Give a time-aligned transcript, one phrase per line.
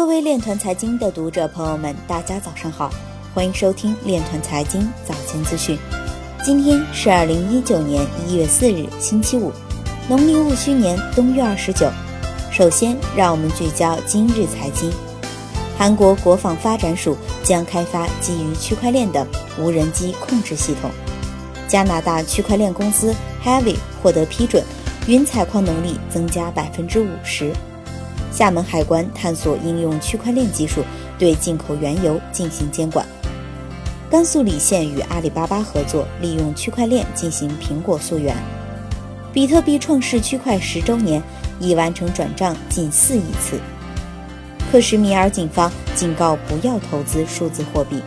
[0.00, 2.90] 各位链团财经的读者朋友们，大家早上好，
[3.34, 5.78] 欢迎收听链团财经早间资讯。
[6.42, 9.52] 今天是二零一九年一月四日，星期五，
[10.08, 11.86] 农历戊戌年冬月二十九。
[12.50, 14.90] 首先，让我们聚焦今日财经。
[15.76, 19.26] 韩国国防发展署将开发基于区块链的
[19.58, 20.90] 无人机控制系统。
[21.68, 23.14] 加拿大区块链公司
[23.44, 24.64] Heavy 获得批准，
[25.06, 27.52] 云采矿能力增加百分之五十。
[28.32, 30.82] 厦门海关探索应用区块链技术
[31.18, 33.04] 对进口原油进行监管。
[34.10, 38.36] 甘肃礼县与阿里巴巴合作，利用区块链进行苹果溯源。
[39.32, 41.22] 比特币创世区块十周年，
[41.60, 43.60] 已完成转账近四亿次。
[44.72, 48.02] 克什米尔警方警告不要投资数字货币。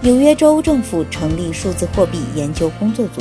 [0.00, 3.20] 纽约州政府成立数字货币研究工作组。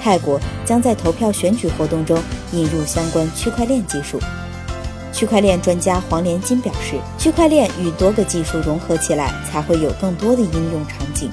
[0.00, 2.16] 泰国将在投票选举活动中
[2.52, 4.20] 引入相关区块链技术。
[5.18, 11.28] 区块链专家黄连金表示，区块链与多个技术融合起来，才会有更多的应用场景。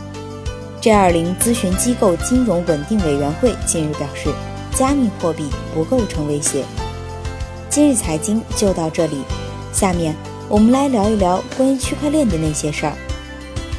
[0.81, 4.33] G20 咨询机构金融稳定委员会近日表示，
[4.73, 6.65] 加密货币不构成威胁。
[7.69, 9.21] 今日财经就到这里，
[9.71, 10.15] 下面
[10.49, 12.93] 我们来聊一聊关于区块链的那些事儿。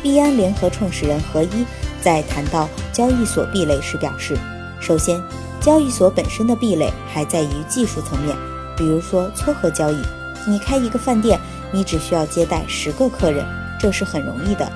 [0.04, 1.66] 币安联合创始人何一
[2.00, 4.38] 在谈到交易所壁垒时表示，
[4.80, 5.20] 首先，
[5.60, 8.36] 交易所本身的壁垒还在于技术层面，
[8.76, 9.96] 比如说撮合交易。
[10.46, 11.40] 你开一个饭店，
[11.72, 13.44] 你只需要接待十个客人，
[13.80, 14.70] 这是很容易的。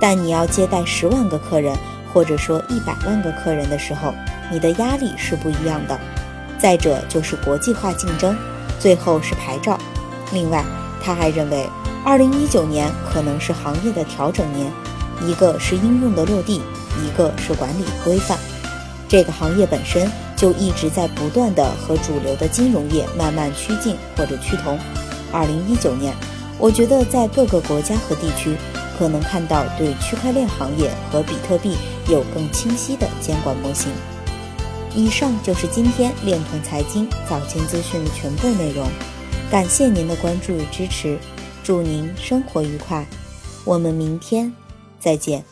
[0.00, 1.76] 但你要接待十万个客人，
[2.12, 4.14] 或者说一百万个客人的时候，
[4.50, 5.98] 你的压力是不一样的。
[6.58, 8.36] 再者就是国际化竞争，
[8.80, 9.78] 最后是牌照。
[10.32, 10.64] 另外，
[11.02, 11.68] 他还认为。
[12.04, 14.68] 二零一九年可能是行业的调整年，
[15.24, 16.60] 一个是应用的落地，
[17.00, 18.36] 一个是管理规范。
[19.12, 24.78] 这个行业本身就一直在不断的和主流的金融业慢慢趋近或者趋同。
[25.30, 26.14] 二零一九年，
[26.58, 28.56] 我觉得在各个国家和地区
[28.98, 31.76] 可能看到对区块链行业和比特币
[32.08, 33.92] 有更清晰的监管模型。
[34.96, 38.88] 以上就是今天链团财经早间资讯的全部内容，
[39.50, 41.18] 感谢您的关注与支持。
[41.62, 43.06] 祝您生活愉快，
[43.66, 44.50] 我们明天
[44.98, 45.44] 再见。